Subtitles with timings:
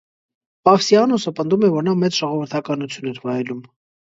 [0.69, 3.63] Պավսիանոսը պնդում է, որ նա մեծ ժողովրդականություն էր վայելում։